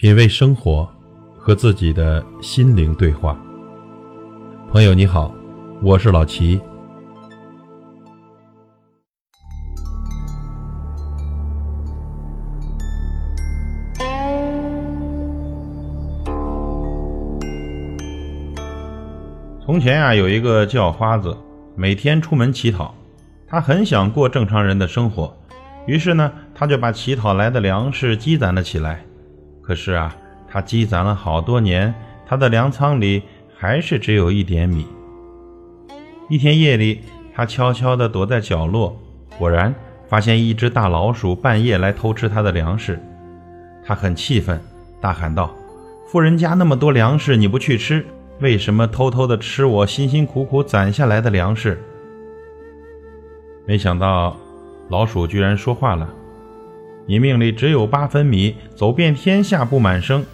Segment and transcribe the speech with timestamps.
[0.00, 0.88] 品味生活，
[1.36, 3.38] 和自己的心灵对话。
[4.72, 5.30] 朋友你好，
[5.82, 6.58] 我是老齐。
[19.62, 21.36] 从前啊，有一个叫花子，
[21.76, 22.94] 每天出门乞讨。
[23.46, 25.36] 他很想过正常人的生活，
[25.86, 29.04] 于是呢，他就把乞讨来的粮食积攒了起来。
[29.70, 30.12] 可是啊，
[30.48, 31.94] 他积攒了好多年，
[32.26, 33.22] 他的粮仓里
[33.56, 34.84] 还是只有一点米。
[36.28, 37.02] 一天夜里，
[37.32, 39.00] 他悄悄地躲在角落，
[39.38, 39.72] 果然
[40.08, 42.98] 发现一只大老鼠半夜来偷吃他的粮食。
[43.84, 44.60] 他很气愤，
[45.00, 45.54] 大喊道
[46.10, 48.04] ：“富人家那么多粮食，你不去吃，
[48.40, 51.80] 为什么偷偷地吃我辛辛苦苦攒下来的粮食？”
[53.68, 54.36] 没想到，
[54.88, 56.12] 老鼠居然说话了。
[57.06, 60.24] 你命里只有八分米，走遍天下不满生。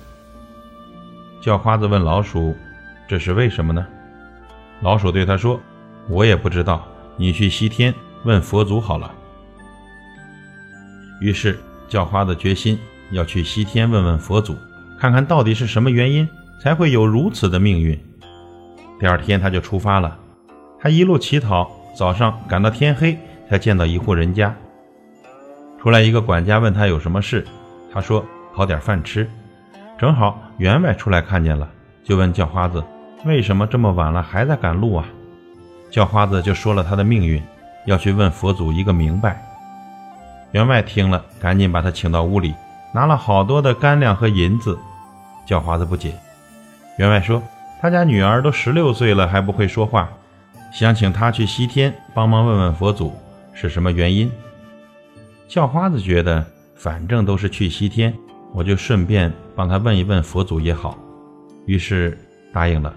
[1.40, 2.54] 叫花子问老鼠
[3.08, 3.86] ：“这是为什么呢？”
[4.82, 5.60] 老鼠对他说
[6.08, 6.86] ：“我也不知道，
[7.16, 9.10] 你去西天问佛祖好了。”
[11.20, 11.58] 于是
[11.88, 12.78] 叫花子决心
[13.10, 14.54] 要去西天问问佛祖，
[14.98, 16.28] 看看到底是什么原因
[16.62, 17.98] 才会有如此的命运。
[19.00, 20.18] 第二天他就出发了，
[20.78, 24.54] 他一路乞讨，早上赶到天黑才见到一户人家。
[25.86, 27.46] 出来一个管家问他有什么事，
[27.92, 29.30] 他说讨点饭吃。
[29.96, 31.70] 正好员外出来看见了，
[32.02, 32.82] 就问叫花子
[33.24, 35.06] 为什么这么晚了还在赶路啊？
[35.88, 37.40] 叫花子就说了他的命运，
[37.84, 39.40] 要去问佛祖一个明白。
[40.50, 42.52] 员外听了，赶紧把他请到屋里，
[42.92, 44.76] 拿了好多的干粮和银子。
[45.46, 46.12] 叫花子不解，
[46.98, 47.40] 员外说
[47.80, 50.08] 他家女儿都十六岁了还不会说话，
[50.72, 53.14] 想请他去西天帮忙问问佛祖
[53.54, 54.28] 是什么原因。
[55.48, 56.44] 叫花子觉得，
[56.74, 58.12] 反正都是去西天，
[58.52, 60.98] 我就顺便帮他问一问佛祖也好，
[61.66, 62.18] 于是
[62.52, 62.92] 答应了。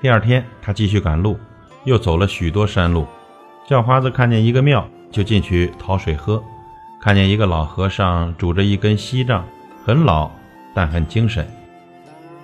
[0.00, 1.38] 第二天，他继续赶路，
[1.84, 3.06] 又走了许多山路。
[3.66, 6.42] 叫花子看见一个庙，就进去讨水喝。
[7.00, 9.44] 看见一个老和尚拄着一根锡杖，
[9.84, 10.30] 很老，
[10.74, 11.46] 但很精神。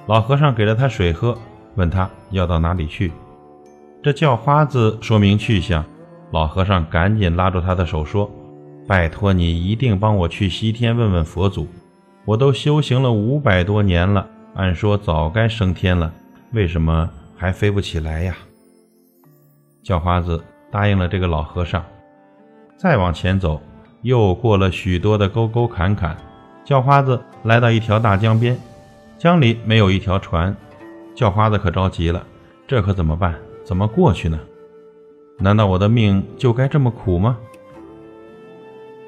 [0.06, 1.36] 老和尚给了他水喝，
[1.74, 3.12] 问他要到哪里去。
[4.02, 5.84] 这叫花子说明去向，
[6.30, 8.30] 老和尚赶紧拉住他的手说。
[8.86, 11.66] 拜托你一定帮我去西天问问佛祖，
[12.24, 16.12] 我都修行了五百多年了，按说早该升天了，
[16.52, 18.36] 为什么还飞不起来呀？
[19.82, 21.84] 叫花子答应了这个老和尚。
[22.76, 23.60] 再往前走，
[24.02, 26.16] 又过了许多的沟沟坎坎，
[26.64, 28.56] 叫花子来到一条大江边，
[29.18, 30.54] 江里没有一条船，
[31.12, 32.24] 叫花子可着急了，
[32.68, 33.34] 这可怎么办？
[33.64, 34.38] 怎么过去呢？
[35.40, 37.36] 难道我的命就该这么苦吗？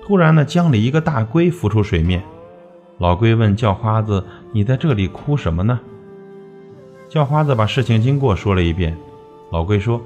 [0.09, 2.23] 突然呢，江里一个大龟浮出水面。
[2.97, 5.79] 老龟问叫花子：“你在这里哭什么呢？”
[7.11, 8.97] 叫花子把事情经过说了一遍。
[9.53, 10.01] 老龟说：“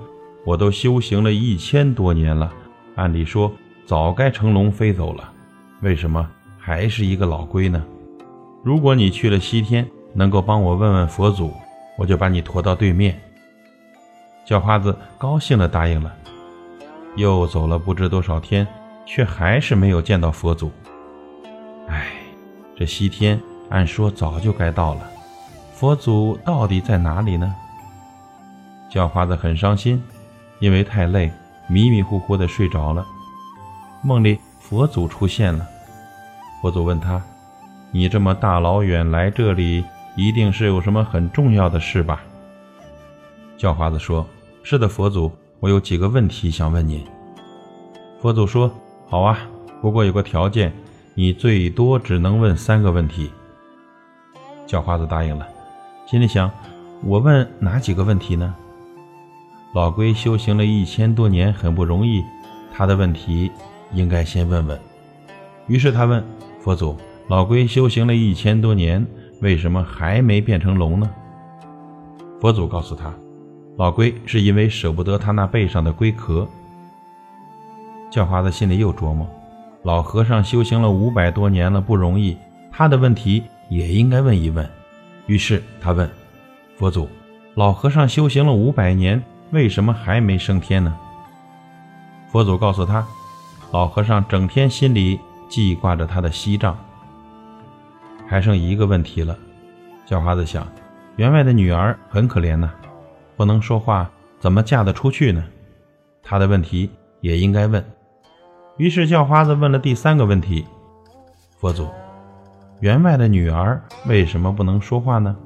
[0.44, 2.52] 我都修行了一千多年了，
[2.96, 3.52] 按理说
[3.86, 5.32] 早该乘龙飞走了，
[5.82, 7.80] 为什么还是一个老龟呢？
[8.64, 11.52] 如果你去了西天，能够帮我问问佛祖，
[11.96, 13.16] 我就把你驮到对面。”
[14.44, 16.12] 叫花子高兴地答应了。
[17.14, 18.66] 又走了不知多少天。
[19.04, 20.70] 却还是没有见到佛祖。
[21.88, 22.12] 唉，
[22.76, 25.10] 这西天按说早就该到了，
[25.74, 27.54] 佛祖到底在哪里呢？
[28.88, 30.02] 叫花子很伤心，
[30.60, 31.30] 因为太累，
[31.66, 33.04] 迷迷糊糊的睡着了。
[34.02, 35.66] 梦里佛祖出现了，
[36.60, 37.22] 佛祖问他
[37.91, 39.84] ：“你这么大老远来这里，
[40.16, 42.22] 一定是有什么很重要的事吧？”
[43.58, 44.26] 叫花子说
[44.62, 45.30] ：“是的，佛祖，
[45.60, 47.04] 我有几个问题想问您。”
[48.20, 48.72] 佛祖说。
[49.12, 49.38] 好啊，
[49.82, 50.72] 不过有个条件，
[51.14, 53.30] 你最多只能问三个问题。
[54.66, 55.46] 叫花子答应了，
[56.06, 56.50] 心里想：
[57.04, 58.54] 我问哪几个问题呢？
[59.74, 62.22] 老龟修行了一千多年，很不容易，
[62.72, 63.52] 他的问题
[63.92, 64.80] 应该先问问。
[65.66, 66.24] 于是他问
[66.62, 66.96] 佛祖：
[67.28, 69.06] 老龟修行了一千多年，
[69.42, 71.10] 为什么还没变成龙呢？
[72.41, 73.12] 佛祖告诉他：
[73.76, 76.48] 老龟是因为舍不得他那背上的龟壳。
[78.12, 79.26] 叫花子心里又琢磨：
[79.84, 82.36] 老和尚修行了五百多年了，不容易，
[82.70, 84.68] 他的问题也应该问一问。
[85.26, 86.09] 于是他问
[86.76, 87.09] 佛祖
[87.56, 89.20] ：“老和尚修行了五百年，
[89.50, 90.94] 为什么还没升天呢？”
[92.30, 93.06] 佛祖告诉他
[93.72, 95.18] ：“老和尚整天心里
[95.48, 96.76] 记挂着他的锡杖。”
[98.28, 99.34] 还剩一个问题了。
[100.04, 100.66] 叫花子想：
[101.16, 102.70] 员外的女儿很可怜呐，
[103.36, 105.42] 不能说话，怎么嫁得出去呢？
[106.22, 106.91] 他的问题
[107.22, 107.82] 也应该问。
[108.82, 110.66] 于是叫花子问了第三个问题
[111.56, 111.86] ：“佛祖，
[112.80, 115.36] 员外的女儿为什么不能说话呢？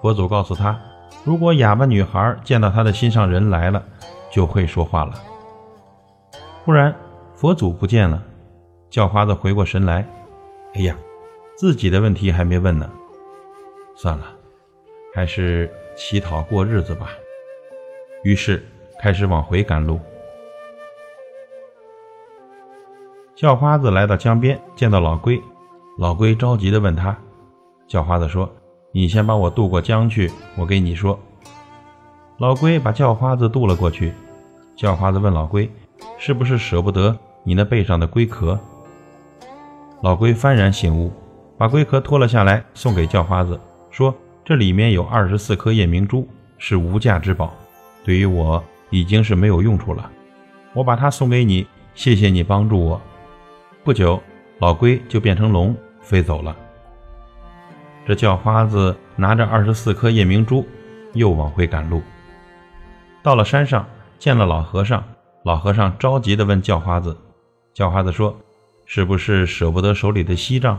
[0.00, 0.76] 佛祖告诉他，
[1.22, 3.80] 如果哑巴女孩见到他的心上人来了，
[4.32, 5.14] 就会说话了。
[6.64, 6.92] 忽然，
[7.36, 8.20] 佛祖不见了，
[8.90, 10.04] 叫花子回过神来，
[10.74, 10.96] 哎呀，
[11.56, 12.90] 自己的问题还没问呢。
[13.94, 14.24] 算了，
[15.14, 17.10] 还是乞讨过日子吧。
[18.24, 18.60] 于是
[18.98, 20.00] 开始往回赶路。
[23.42, 25.42] 叫花子来到江边，见到老龟，
[25.98, 27.18] 老龟着急地问他
[27.88, 28.48] ：“叫花子说，
[28.92, 31.18] 你先帮我渡过江去，我给你说。”
[32.38, 34.12] 老龟把叫花子渡了过去。
[34.76, 35.68] 叫花子问老龟
[36.18, 38.56] ：“是不是舍不得你那背上的龟壳？”
[40.02, 41.10] 老龟幡然醒悟，
[41.58, 43.58] 把龟壳脱了下来，送给叫花子。
[43.90, 44.14] 说
[44.46, 46.28] ：“这里面有二十四颗夜明珠，
[46.58, 47.52] 是无价之宝，
[48.04, 50.08] 对于我已经是没有用处了。
[50.74, 53.00] 我把它送给你，谢谢你帮助我。”
[53.84, 54.22] 不久，
[54.60, 56.56] 老龟就变成龙飞走了。
[58.06, 60.64] 这叫花子拿着二十四颗夜明珠，
[61.14, 62.00] 又往回赶路。
[63.24, 63.84] 到了山上，
[64.20, 65.02] 见了老和尚，
[65.42, 67.16] 老和尚着急地问叫花子
[67.74, 68.36] ：“叫花子说，
[68.86, 70.78] 是不是舍不得手里的锡杖？”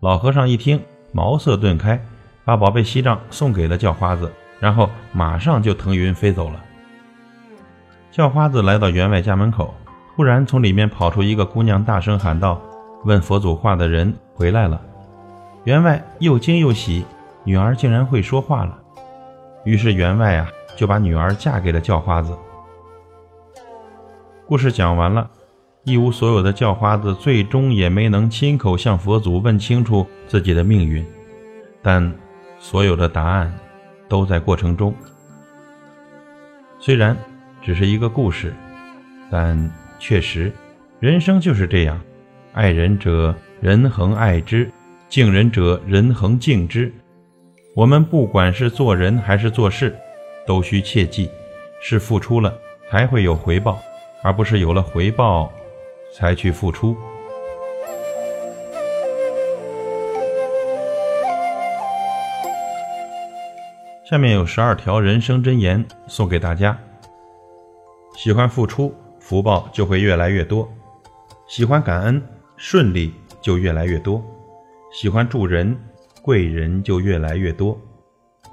[0.00, 0.80] 老和尚一听。
[1.10, 1.98] 茅塞顿开，
[2.44, 4.30] 把宝贝锡杖送给了叫花子，
[4.60, 6.62] 然后马上就腾云飞走了。
[8.10, 9.74] 叫花子来到员外家门口，
[10.18, 12.60] 突然从里面跑出一个姑娘，大声喊道
[13.06, 14.82] ：“问佛祖话的人回来了。”
[15.62, 17.06] 员外又惊又喜，
[17.44, 18.76] 女儿竟然会说话了。
[19.64, 22.36] 于是员外啊就把女儿嫁给了叫花子。
[24.44, 25.30] 故事讲完了。
[25.84, 31.06] 一无所有的叫花子，最终也没能亲口向佛祖问清楚自己的命运，
[31.80, 32.12] 但
[32.58, 33.56] 所有的答案
[34.08, 34.92] 都在过程中。
[36.80, 37.16] 虽然
[37.62, 38.52] 只是一个故事，
[39.30, 40.52] 但确实，
[41.00, 42.00] 人生就是这样：
[42.52, 44.66] 爱人者，人恒爱之；
[45.08, 46.92] 敬人者，人恒敬之。
[47.74, 49.96] 我们不管是做人还是做事，
[50.46, 51.30] 都需切记：
[51.80, 52.56] 是付出了
[52.90, 53.78] 才会有回报，
[54.22, 55.52] 而不是有了回报。
[56.10, 56.96] 才去付出。
[64.08, 66.78] 下面有十二条人生箴言送给大家：
[68.16, 68.94] 喜欢付出，
[69.28, 70.66] 福报就会越来越多；
[71.46, 72.22] 喜欢感恩，
[72.56, 74.22] 顺利就越来越多；
[74.90, 75.78] 喜欢助人，
[76.22, 77.76] 贵人就越来越多；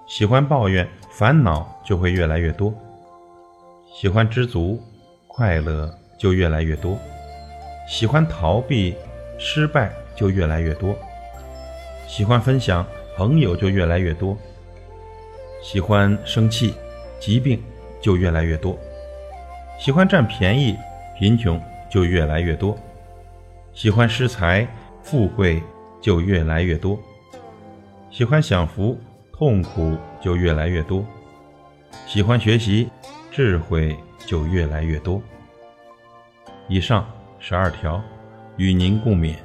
[0.06, 2.74] 喜欢抱怨，烦恼就会越来越多；
[3.90, 4.78] 喜欢知足，
[5.28, 5.90] 快乐
[6.20, 7.00] 就越来越多。
[7.90, 8.94] 喜欢逃避，
[9.38, 10.94] 失败就越来越多；
[12.06, 12.86] 喜欢分享，
[13.16, 14.36] 朋友就越来越多；
[15.64, 16.74] 喜欢生气，
[17.18, 17.64] 疾病
[18.02, 18.78] 就越来越多；
[19.80, 20.76] 喜欢占便宜，
[21.18, 22.76] 贫穷就越来越多；
[23.74, 24.68] 喜欢失财，
[25.02, 25.62] 富贵
[26.02, 26.98] 就越来越多；
[28.10, 28.98] 喜欢享福，
[29.32, 31.04] 痛苦就越来越多；
[32.08, 32.90] 喜欢学习，
[33.32, 33.96] 智慧
[34.26, 35.22] 就越来越多。
[36.68, 37.06] 以上。
[37.38, 38.02] 十二条，
[38.58, 39.36] 与您共勉。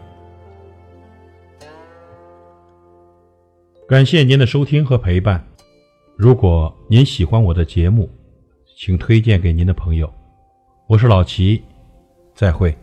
[3.87, 5.45] 感谢您的收听和陪伴。
[6.17, 8.09] 如果您喜欢我的节目，
[8.79, 10.11] 请推荐给您的朋友。
[10.91, 11.63] 我是老齐，
[12.35, 12.77] 再会。